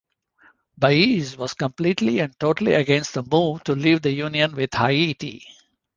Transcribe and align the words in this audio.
Baez 0.79 1.37
was 1.37 1.53
completely 1.53 2.17
and 2.21 2.33
totally 2.39 2.73
against 2.73 3.13
the 3.13 3.21
move 3.21 3.63
to 3.65 3.75
leave 3.75 4.01
the 4.01 4.09
union 4.09 4.55
with 4.55 4.73
Haiti. 4.73 5.45